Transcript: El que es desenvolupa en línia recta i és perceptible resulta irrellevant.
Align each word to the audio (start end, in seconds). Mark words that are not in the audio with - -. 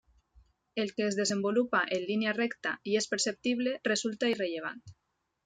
El 0.83 0.87
que 0.95 1.03
es 1.09 1.17
desenvolupa 1.19 1.81
en 1.97 2.07
línia 2.07 2.33
recta 2.39 2.73
i 2.93 2.97
és 3.03 3.09
perceptible 3.13 3.77
resulta 3.91 4.33
irrellevant. 4.35 4.83